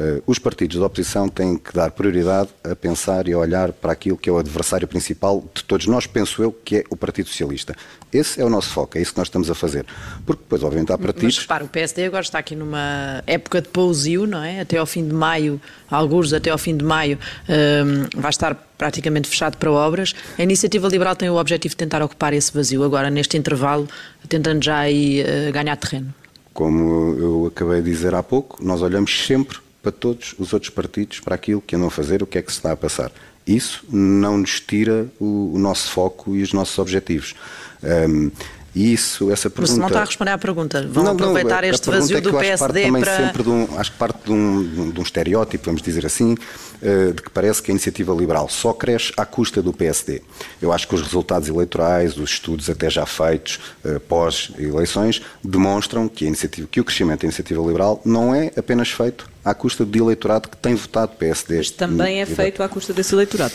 [0.00, 3.92] Uh, os partidos da oposição têm que dar prioridade a pensar e a olhar para
[3.92, 7.28] aquilo que é o adversário principal de todos nós, penso eu, que é o Partido
[7.28, 7.76] Socialista.
[8.10, 9.84] Esse é o nosso foco, é isso que nós estamos a fazer.
[10.24, 11.36] Porque depois, obviamente, há partidos.
[11.36, 14.60] Mas repara, o PSD agora está aqui numa época de pousio, não é?
[14.60, 15.60] Até ao fim de maio,
[15.90, 20.14] alguns até ao fim de maio, um, ehm, vai estar praticamente fechado para obras.
[20.38, 23.86] A Iniciativa Liberal tem o objetivo de tentar ocupar esse vazio, agora neste intervalo,
[24.30, 26.14] tentando já aí uh, ganhar terreno.
[26.54, 31.20] Como eu acabei de dizer há pouco, nós olhamos sempre para todos os outros partidos,
[31.20, 33.10] para aquilo que andam a fazer, o que é que se está a passar.
[33.46, 37.34] Isso não nos tira o, o nosso foco e os nossos objetivos.
[37.82, 38.30] Um,
[38.74, 39.72] isso, essa pergunta.
[39.72, 40.88] Mas não está a responder à pergunta.
[40.90, 43.16] Vão não, aproveitar não, este vazio é do PSD acho para.
[43.16, 46.36] Sempre de um, acho que parte de um, de um estereótipo, vamos dizer assim,
[46.82, 50.22] eh, de que parece que a iniciativa liberal só cresce à custa do PSD.
[50.62, 56.24] Eu acho que os resultados eleitorais, os estudos até já feitos eh, pós-eleições, demonstram que,
[56.24, 59.98] a iniciativa, que o crescimento da iniciativa liberal não é apenas feito à custa do
[59.98, 61.56] eleitorado que tem votado PSD.
[61.56, 63.54] Mas também é feito à custa desse eleitorado.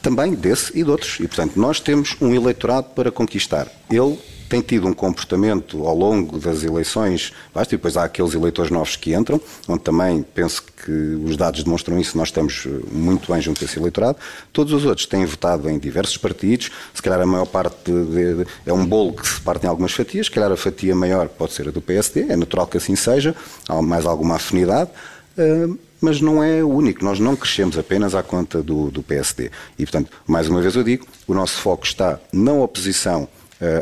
[0.00, 1.20] Também desse e de outros.
[1.20, 3.68] E, portanto, nós temos um eleitorado para conquistar.
[3.90, 4.18] Ele
[4.52, 8.96] tem tido um comportamento ao longo das eleições, basta, e depois há aqueles eleitores novos
[8.96, 10.92] que entram, onde também penso que
[11.24, 14.18] os dados demonstram isso, nós estamos eh, muito bem junto a esse eleitorado.
[14.52, 18.46] Todos os outros têm votado em diversos partidos, se calhar a maior parte de, de,
[18.66, 21.54] é um bolo que se parte em algumas fatias, se calhar a fatia maior pode
[21.54, 23.34] ser a do PSD, é natural que assim seja,
[23.66, 24.90] há mais alguma afinidade.
[25.38, 27.04] Uh, mas não é o único.
[27.04, 29.52] Nós não crescemos apenas à conta do, do, PSD.
[29.78, 33.28] E, portanto, mais uma vez eu digo, o nosso foco está na oposição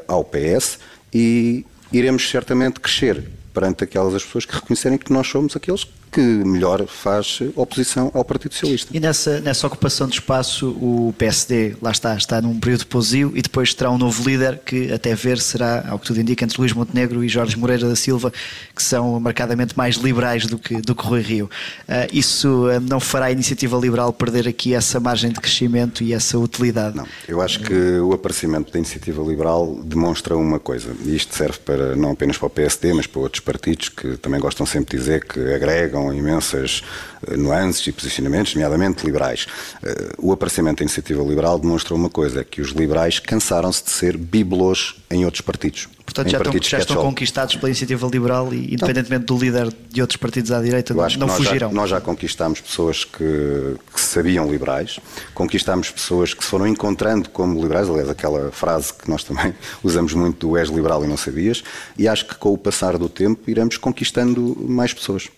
[0.06, 0.78] ao PS
[1.12, 5.92] e iremos certamente crescer perante aquelas as pessoas que reconhecerem que nós somos aqueles que
[6.18, 8.96] melhor faz oposição ao Partido Socialista.
[8.96, 13.32] E nessa, nessa ocupação de espaço, o PSD, lá está, está num período de pousio
[13.34, 16.58] e depois terá um novo líder que, até ver, será, ao que tudo indica, entre
[16.58, 18.32] Luís Montenegro e Jorge Moreira da Silva,
[18.74, 21.50] que são marcadamente mais liberais do que, do que Rui Rio.
[21.88, 26.12] Uh, isso uh, não fará a iniciativa liberal perder aqui essa margem de crescimento e
[26.12, 26.96] essa utilidade?
[26.96, 31.58] Não, eu acho que o aparecimento da iniciativa liberal demonstra uma coisa, e isto serve
[31.58, 35.02] para, não apenas para o PSD, mas para outros partidos que também gostam sempre de
[35.02, 36.82] dizer que agregam com imensas
[37.28, 39.46] eh, nuances e posicionamentos, nomeadamente liberais.
[39.82, 43.90] Eh, o aparecimento da iniciativa liberal demonstra uma coisa, é que os liberais cansaram-se de
[43.90, 45.88] ser bibelôs em outros partidos.
[46.04, 50.16] Portanto, já estão, já estão conquistados pela iniciativa liberal e, independentemente do líder de outros
[50.16, 51.68] partidos à direita, não, não nós fugirão.
[51.68, 54.98] Já, nós já conquistámos pessoas que, que sabiam liberais,
[55.34, 60.12] conquistámos pessoas que se foram encontrando como liberais, aliás, aquela frase que nós também usamos
[60.14, 61.62] muito do és liberal e não sabias,
[61.96, 65.28] e acho que com o passar do tempo iremos conquistando mais pessoas.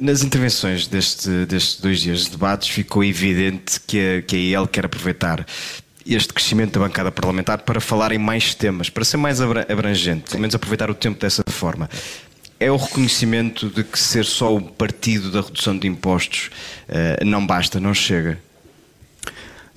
[0.00, 4.66] Nas intervenções deste, destes dois dias de debates ficou evidente que a, que a IEL
[4.66, 5.46] quer aproveitar
[6.04, 10.40] este crescimento da bancada parlamentar para falar em mais temas, para ser mais abrangente, pelo
[10.40, 11.90] menos aproveitar o tempo dessa forma.
[12.58, 16.50] É o reconhecimento de que ser só o partido da redução de impostos
[16.88, 18.38] uh, não basta, não chega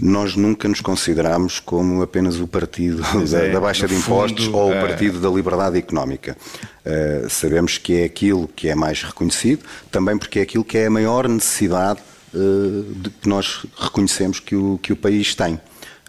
[0.01, 4.57] nós nunca nos consideramos como apenas o partido da, é, da, baixa de impostos fundo,
[4.57, 4.81] ou o é.
[4.81, 6.37] partido da liberdade económica.
[6.85, 10.87] Uh, sabemos que é aquilo que é mais reconhecido, também porque é aquilo que é
[10.87, 11.99] a maior necessidade
[12.33, 15.59] uh, que nós reconhecemos que o, que o país tem.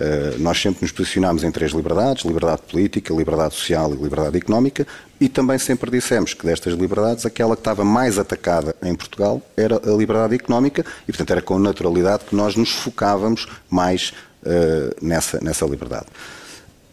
[0.01, 4.87] Eh, nós sempre nos posicionámos em três liberdades: liberdade política, liberdade social e liberdade económica,
[5.21, 9.77] e também sempre dissemos que destas liberdades, aquela que estava mais atacada em Portugal era
[9.77, 15.39] a liberdade económica, e portanto era com naturalidade que nós nos focávamos mais uh, nessa,
[15.43, 16.07] nessa liberdade.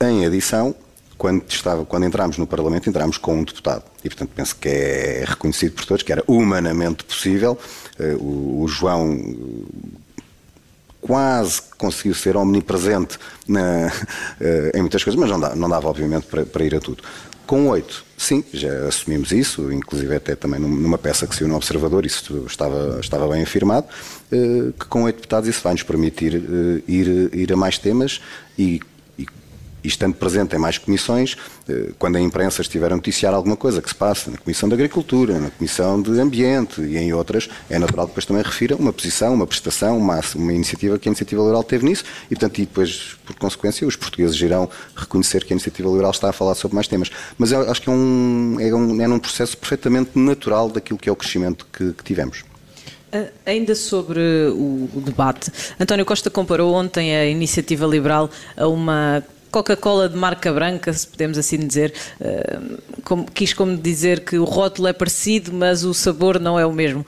[0.01, 0.75] Em adição,
[1.17, 3.83] quando, estava, quando entramos no Parlamento, entramos com um deputado.
[4.03, 7.57] E, portanto, penso que é reconhecido por todos que era humanamente possível.
[8.19, 9.19] O, o João
[11.07, 13.17] quase conseguiu ser omnipresente
[13.47, 13.91] na,
[14.39, 17.01] eh, em muitas coisas, mas não, dá, não dava, obviamente, para, para, ir a tudo.
[17.45, 22.05] Com oito, sim, já assumimos isso, inclusive até também numa peça que saiu no Observador,
[22.05, 23.87] isso estava, estava bem afirmado,
[24.29, 28.19] eh, que com oito deputados isso vai nos permitir eh, ir, ir a mais temas
[28.59, 28.81] e
[29.83, 31.35] e estando presente em mais comissões,
[31.67, 34.75] eh, quando a imprensa estiver a noticiar alguma coisa que se passa na Comissão de
[34.75, 39.33] Agricultura, na Comissão de Ambiente e em outras, é natural depois também refira uma posição,
[39.33, 43.17] uma prestação, uma, uma iniciativa que a Iniciativa Liberal teve nisso e, portanto, e depois,
[43.25, 46.87] por consequência, os portugueses irão reconhecer que a Iniciativa Liberal está a falar sobre mais
[46.87, 47.09] temas.
[47.37, 51.09] Mas eu acho que é, um, é, um, é num processo perfeitamente natural daquilo que
[51.09, 52.43] é o crescimento que, que tivemos.
[53.13, 54.19] Uh, ainda sobre
[54.51, 60.91] o, debate, António Costa comparou ontem a iniciativa liberal a uma Coca-Cola de marca branca,
[60.93, 61.93] se podemos assim dizer,
[63.03, 66.71] como, quis como dizer que o rótulo é parecido, mas o sabor não é o
[66.71, 67.05] mesmo.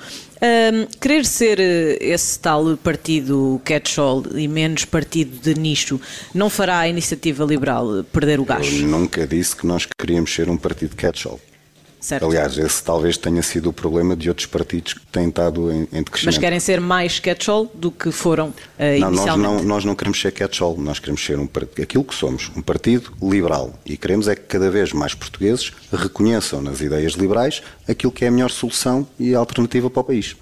[1.00, 6.00] Querer ser eh, esse tal partido catch-all e menos partido de nicho
[6.34, 8.66] não fará a iniciativa liberal perder o gás?
[8.66, 11.40] Eu nunca disse que nós queríamos ser um partido catch-all.
[12.00, 12.26] Certo.
[12.26, 16.04] Aliás, esse talvez tenha sido o problema de outros partidos que têm estado em, em
[16.04, 16.26] decrescimento.
[16.26, 18.54] Mas querem ser mais catch-all do que foram uh,
[19.00, 19.18] não, inicialmente?
[19.18, 21.50] Nós não, nós não queremos ser catch-all, nós queremos ser um
[21.82, 23.78] aquilo que somos, um partido liberal.
[23.86, 28.30] E queremos é que cada vez mais portugueses reconheçam nas ideias liberais aquilo que é
[28.30, 30.36] a melhor solução e a alternativa para o país.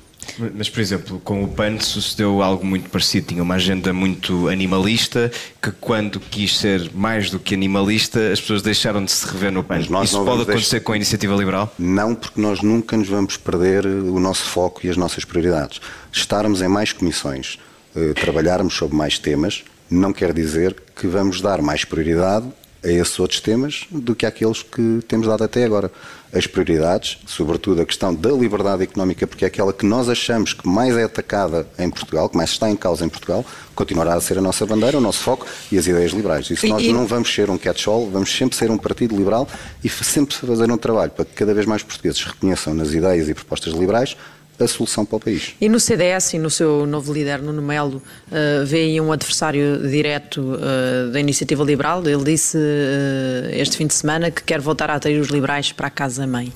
[0.55, 3.27] Mas, por exemplo, com o PAN sucedeu algo muito parecido.
[3.27, 8.61] Tinha uma agenda muito animalista que, quando quis ser mais do que animalista, as pessoas
[8.61, 9.79] deixaram de se rever no PAN.
[9.79, 9.89] Isso
[10.23, 10.79] pode acontecer deixar...
[10.81, 11.73] com a iniciativa liberal?
[11.77, 15.81] Não, porque nós nunca nos vamos perder o nosso foco e as nossas prioridades.
[16.11, 17.59] Estarmos em mais comissões,
[17.95, 22.47] eh, trabalharmos sobre mais temas, não quer dizer que vamos dar mais prioridade
[22.83, 25.91] a esses outros temas do que àqueles que temos dado até agora.
[26.33, 30.67] As prioridades, sobretudo a questão da liberdade económica, porque é aquela que nós achamos que
[30.67, 34.37] mais é atacada em Portugal, que mais está em causa em Portugal, continuará a ser
[34.37, 36.49] a nossa bandeira, o nosso foco e as ideias liberais.
[36.49, 39.15] E se nós E- e- não vamos ser um catch-all, vamos sempre ser um partido
[39.15, 39.47] liberal
[39.83, 43.33] e sempre fazer um trabalho para que cada vez mais portugueses reconheçam nas ideias e
[43.33, 44.17] propostas liberais
[44.59, 45.53] a solução para o país.
[45.61, 49.87] E no CDS e no seu novo líder, Nuno Melo, eh, vê aí um adversário
[49.89, 52.01] direto eh, da iniciativa liberal.
[52.07, 55.87] Ele disse eh, este fim de semana que quer voltar a atrair os liberais para
[55.87, 56.51] a casa-mãe.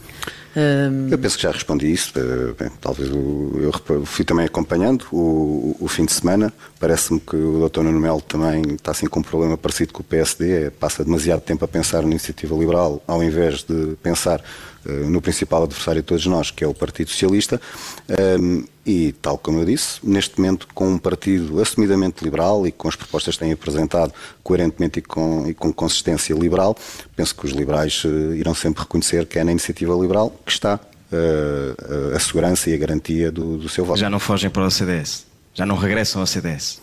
[1.10, 2.12] Eu penso que já respondi isso.
[2.60, 3.52] bem, talvez o-
[3.88, 6.52] eu fui também acompanhando o, o fim de semana.
[6.78, 7.84] Parece-me que o Dr.
[7.84, 10.66] Nuno Melo também está assim com um problema parecido com o PSD.
[10.66, 14.44] é, passa demasiado tempo a pensar na iniciativa liberal ao invés de pensar
[14.86, 17.62] no principal adversário de todos nós, que é o Partido Socialista.
[18.10, 22.88] Ehm, e, tal como eu disse, neste momento, com um partido assumidamente liberal e com
[22.88, 24.12] as propostas que têm apresentado
[24.44, 26.76] coerentemente e com, e com consistência liberal,
[27.16, 30.80] penso que os liberais eh, irão sempre reconhecer que é na iniciativa liberal que está
[31.12, 34.00] eh, a segurança e a garantia do, do seu voto.
[34.00, 35.26] Já não fogem para o CDS.
[35.54, 36.82] Já não regressam ao CDS.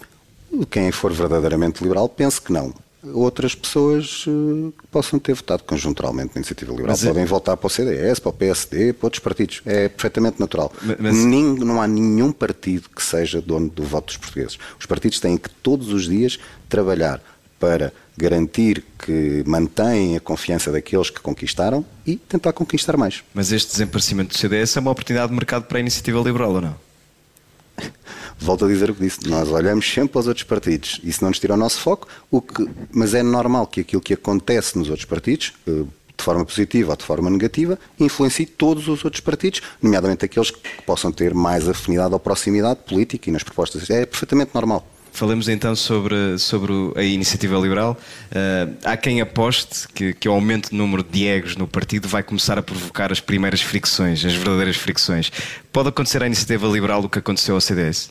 [0.71, 2.73] Quem for verdadeiramente liberal, penso que não.
[3.15, 7.57] Outras pessoas eh, que possam ter votado conjunturalmente na iniciativa liberal Mas é- podem voltar
[7.57, 9.63] para o CDS, para o PSD, para outros partidos.
[9.65, 10.73] É perfeitamente natural.
[10.83, 14.59] Ma- mas- Nin- não há nenhum partido que seja dono do voto dos portugueses.
[14.81, 17.23] Os partidos têm que todos os dias trabalhar
[17.61, 23.23] para garantir que mantêm a confiança daqueles que conquistaram e tentar conquistar mais.
[23.33, 26.61] Mas este desaparecimento do CDS é uma oportunidade de mercado para a iniciativa liberal ou
[26.61, 26.88] não?
[28.38, 31.38] Volto a dizer o que disse, nós olhamos sempre aos outros partidos, isso não nos
[31.38, 35.07] tira o nosso foco, o que, mas é normal que aquilo que acontece nos outros
[35.07, 35.85] partidos, eh,
[36.17, 40.61] de forma positiva ou de forma negativa, influencie todos os outros partidos, nomeadamente aqueles que
[40.85, 43.88] possam ter mais afinidade ou proximidade política e nas propostas.
[43.88, 44.85] É perfeitamente normal.
[45.12, 47.99] Falamos então sobre, sobre a iniciativa liberal.
[48.33, 52.23] Ah, há quem aposte que, que o aumento do número de egos no partido vai
[52.23, 55.31] começar a provocar as primeiras fricções, as verdadeiras fricções.
[55.73, 58.11] Pode acontecer à iniciativa liberal o que aconteceu ao CDS?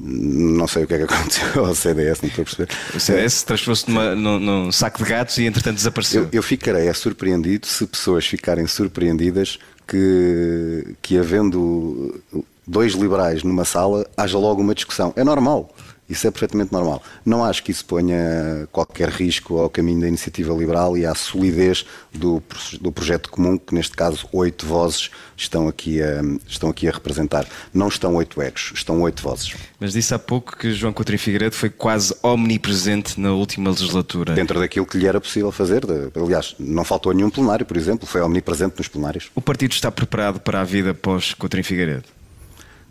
[0.00, 2.68] Não sei o que é que aconteceu ao CDS, não estou a perceber.
[2.94, 6.24] O CDS transformou-se num, num saco de gatos e entretanto desapareceu.
[6.24, 12.22] Eu, eu ficarei é surpreendido se pessoas ficarem surpreendidas que, que havendo
[12.68, 15.12] dois liberais numa sala haja logo uma discussão.
[15.16, 15.74] É normal.
[16.08, 17.02] Isso é perfeitamente normal.
[17.24, 21.84] Não acho que isso ponha qualquer risco ao caminho da iniciativa liberal e à solidez
[22.14, 22.42] do,
[22.80, 27.46] do projeto comum, que neste caso oito vozes estão aqui, a, estão aqui a representar.
[27.74, 29.54] Não estão oito egos, estão oito vozes.
[29.78, 34.32] Mas disse há pouco que João Coutinho Figueiredo foi quase omnipresente na última legislatura.
[34.32, 35.82] Dentro daquilo que lhe era possível fazer.
[36.16, 39.30] aliás, não faltou nenhum plenário, por exemplo, foi omnipresente nos plenários.
[39.34, 42.17] O partido está preparado para a vida pós Coutinho Figueiredo?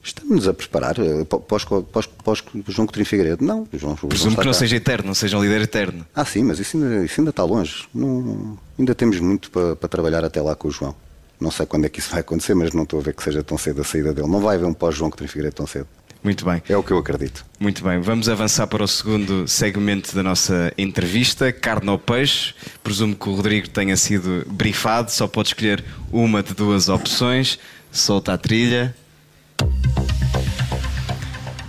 [0.08, 3.43] Estamos a preparar eh, pós, pós, pós João Coutinho Figueiredo?
[3.43, 3.67] Não.
[3.74, 4.58] João, Presumo que não cá.
[4.60, 6.06] seja eterno, não seja um líder eterno.
[6.15, 7.86] Ah, sim, mas isso ainda, isso ainda está longe.
[7.93, 10.96] Não- ainda temos muito para, para trabalhar até lá com o João.
[11.41, 13.43] Não sei quando é que isso vai acontecer, mas não estou a ver que seja
[13.43, 14.28] tão cedo a saída dele.
[14.30, 15.88] Não vai haver um pós-João Coutinho Figueiredo tão cedo.
[16.24, 16.63] Muito bem.
[16.70, 17.46] É o que eu acredito.
[17.60, 22.54] Muito bem, vamos avançar para o segundo segmento da nossa entrevista, carne ou peixe.
[22.82, 27.60] Presumo que o Rodrigo tenha sido brifado, só pode escolher uma de duas opções.
[27.91, 28.96] Solta a trilha.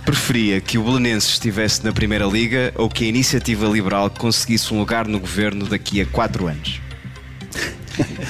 [0.09, 4.79] Preferia que o Belenenses estivesse na Primeira Liga ou que a Iniciativa Liberal conseguisse um
[4.79, 6.81] lugar no governo daqui a quatro anos?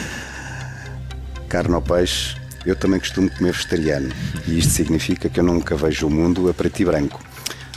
[1.47, 4.09] Carne ou peixe, eu também costumo comer vegetariano.
[4.45, 7.23] E isto significa que eu nunca vejo o mundo a preto e branco.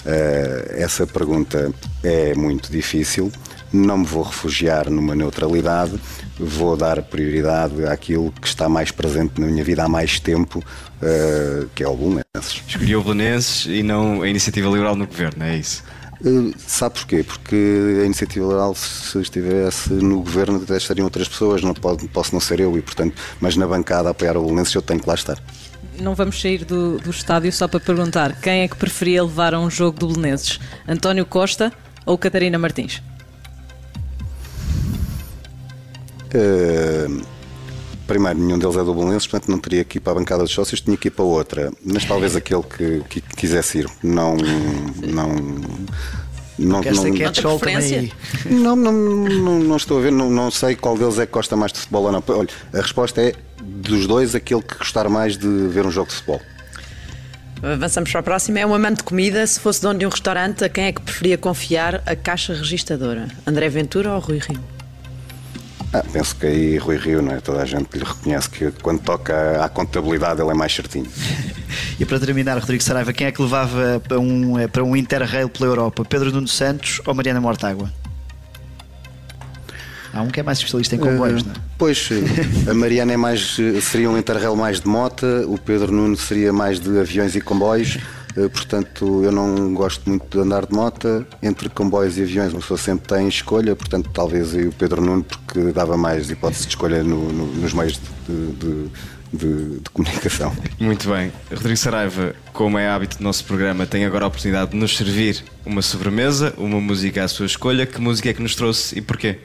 [0.05, 3.31] Eh, essa pergunta é muito difícil.
[3.73, 5.99] Não me vou refugiar numa neutralidade,
[6.39, 10.63] vou dar prioridade àquilo que está mais presente na minha vida há mais tempo,
[11.01, 12.63] eh, que é o Belenenses.
[12.69, 15.83] Escolhi o Belenenses e não a Iniciativa Liberal no governo, é isso?
[16.25, 17.25] Uh, sabe porquê?
[17.25, 17.57] Porque
[18.01, 22.61] a iniciativa liberal, se estivesse no governo, estariam outras pessoas, não pode, posso não ser
[22.61, 25.43] eu, e portanto, mas na bancada a apoiar o Belenenses eu tenho que lá estar.
[25.99, 29.59] Não vamos sair do, do estádio só para perguntar quem é que preferia levar a
[29.59, 30.61] um jogo do Belenenses?
[30.87, 31.73] António Costa
[32.07, 33.03] ou Catarina Martins?
[36.35, 37.23] Uh,
[38.07, 40.53] primeiro, nenhum deles é do Belenenses, portanto não teria que ir para a bancada dos
[40.53, 41.73] sócios, tinha que ir para outra.
[41.85, 43.87] Mas talvez aquele que, que quisesse ir.
[44.03, 44.37] Não.
[44.37, 45.29] Não.
[46.59, 47.13] Não, não, também
[47.77, 48.13] aí.
[48.51, 51.57] não, não, não, não estou a ver, não, não sei qual deles é que gosta
[51.57, 52.23] mais de futebol ou não.
[52.29, 56.15] Olha, a resposta é dos dois aquele que gostar mais de ver um jogo de
[56.15, 56.41] futebol.
[57.63, 58.59] Avançamos para a próxima.
[58.59, 59.47] É um amante de comida.
[59.47, 63.29] Se fosse dono de um restaurante, a quem é que preferia confiar a caixa registadora?
[63.47, 64.61] André Ventura ou Rui Rio?
[65.93, 67.41] Ah, penso que aí Rui Rio, não é?
[67.41, 71.07] Toda a gente lhe reconhece que quando toca à contabilidade ele é mais certinho.
[71.99, 75.49] E para terminar, Rodrigo Saraiva, quem é que levava para um, eh, para um Interrail
[75.49, 76.05] pela Europa?
[76.05, 77.91] Pedro Nuno Santos ou Mariana Mortágua?
[80.13, 81.57] Há um que é mais especialista em comboios, Eh, não é?
[81.79, 86.17] Pois, eh, a Mariana é mais, seria um interrail mais de mota, o Pedro Nuno
[86.17, 87.99] seria mais de aviões e comboios.
[88.37, 91.27] Eh, Portanto, eu não gosto muito de andar de mota.
[91.43, 93.75] Entre comboios e aviões, uma pessoa sempre tem escolha.
[93.77, 97.73] Portanto, talvez aí o Pedro Nuno, porque dava mais hipótese de escolha no- no- nos
[97.73, 98.89] meios de, de-
[99.33, 100.55] de- de comunicação.
[100.79, 101.33] Muito bem.
[101.51, 105.43] Rodrigo Saraiva, como é hábito do nosso programa, tem agora a oportunidade de nos servir
[105.65, 107.87] uma sobremesa, uma música à sua escolha.
[107.87, 109.39] Que música é que nos trouxe e porquê?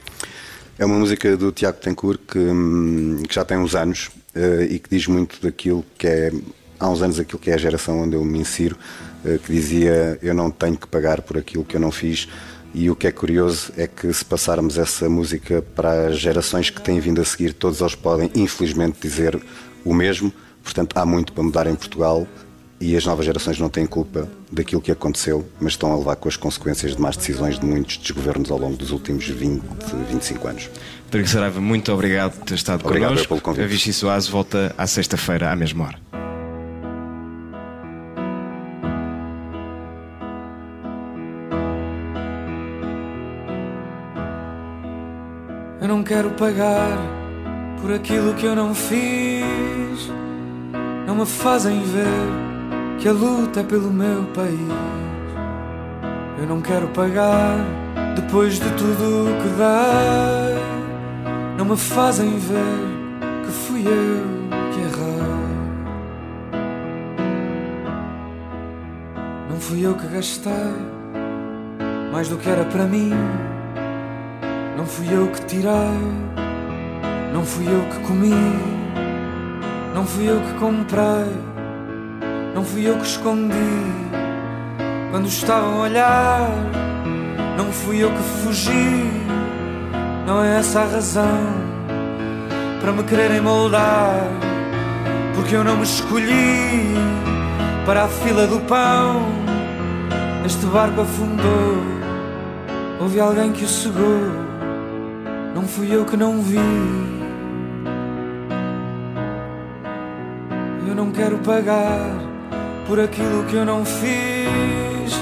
[0.79, 4.77] É uma música do Tiago Tencourt que, hum, que já tem uns anos eh, e
[4.79, 6.31] que diz muito daquilo que é,
[6.79, 8.77] há uns anos, aquilo que é a geração onde eu me insiro,
[9.25, 12.27] eh, que dizia eu não tenho que pagar por aquilo que eu não fiz.
[12.73, 16.81] E o que é curioso é que se passarmos essa música para as gerações que
[16.81, 19.39] têm vindo a seguir, todos eles podem, infelizmente, dizer
[19.83, 20.31] o mesmo.
[20.63, 22.27] Portanto, há muito para mudar em Portugal
[22.79, 26.29] e as novas gerações não têm culpa daquilo que aconteceu, mas estão a levar com
[26.29, 29.63] as consequências de más decisões de muitos desgovernos ao longo dos últimos 20,
[30.09, 30.69] 25 anos.
[31.05, 33.27] Rodrigo Saraiva, muito obrigado por ter estado Obrigado connosco.
[33.29, 33.63] pelo convite.
[33.63, 36.36] A Vichy Soase volta à sexta-feira, à mesma hora.
[45.87, 46.97] Eu não quero pagar
[47.81, 50.11] por aquilo que eu não fiz.
[51.05, 54.59] Não me fazem ver que a luta é pelo meu país.
[56.39, 57.55] Eu não quero pagar
[58.17, 60.57] depois de tudo o que dei.
[61.57, 64.25] Não me fazem ver que fui eu
[64.73, 65.21] que errei.
[69.49, 70.51] Não fui eu que gastei
[72.11, 73.13] mais do que era para mim.
[74.77, 75.73] Não fui eu que tirei,
[77.33, 78.31] não fui eu que comi,
[79.95, 81.35] não fui eu que comprei,
[82.53, 83.55] não fui eu que escondi.
[85.09, 86.49] Quando estavam a olhar,
[87.57, 89.09] não fui eu que fugi.
[90.27, 91.39] Não é essa a razão
[92.79, 94.27] para me quererem moldar,
[95.33, 96.93] porque eu não me escolhi
[97.83, 99.25] para a fila do pão.
[100.45, 101.77] Este barco afundou,
[102.99, 104.46] houve alguém que o cegou.
[105.67, 106.57] Fui eu que não vi.
[110.87, 112.09] Eu não quero pagar
[112.87, 115.13] por aquilo que eu não fiz.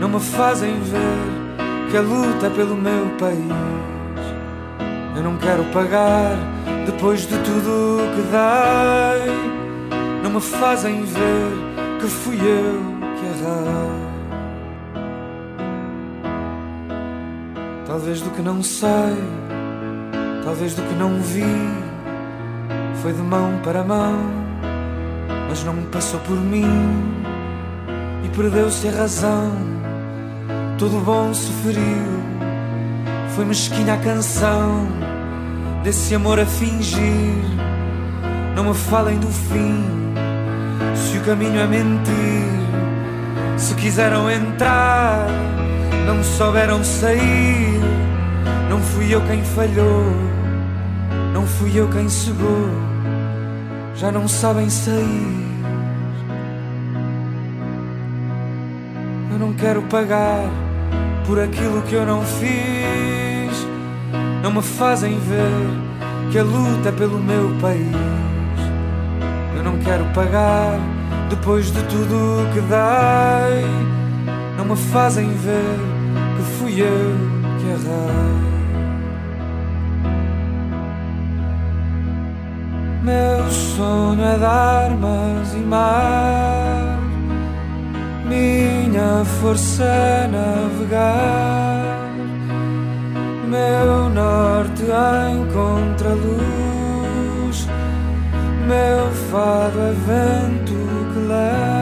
[0.00, 3.38] Não me fazem ver que a luta é pelo meu país.
[5.14, 6.36] Eu não quero pagar
[6.86, 9.34] depois de tudo que dei.
[10.24, 12.80] Não me fazem ver que fui eu
[13.18, 14.10] que errei.
[17.86, 18.88] Talvez do que não sei,
[20.44, 21.44] talvez do que não vi,
[23.02, 24.18] foi de mão para mão,
[25.48, 26.66] mas não passou por mim
[28.24, 29.52] e perdeu-se a razão.
[30.78, 32.22] Todo bom se feriu,
[33.34, 34.86] foi mesquinha a canção
[35.82, 37.34] desse amor a fingir.
[38.54, 39.84] Não me falem do fim,
[40.94, 42.50] se o caminho é mentir,
[43.56, 45.28] se quiseram entrar
[46.10, 47.80] não souberam sair.
[48.68, 50.12] Não fui eu quem falhou,
[51.32, 52.68] não fui eu quem cegou.
[53.94, 55.50] Já não sabem sair.
[59.32, 60.48] Eu não quero pagar
[61.26, 63.66] por aquilo que eu não fiz.
[64.42, 67.94] Não me fazem ver que a luta é pelo meu país.
[69.56, 70.78] Eu não quero pagar
[71.28, 73.66] depois de tudo o que dei.
[74.56, 75.78] Não me fazem ver
[76.36, 77.16] que fui eu
[77.58, 78.49] que errei.
[83.02, 86.98] Meu sonho é de armas e mar,
[88.26, 92.10] minha força é navegar,
[93.48, 96.36] meu norte em contraluz,
[98.68, 100.74] meu fado é vento
[101.14, 101.79] que leva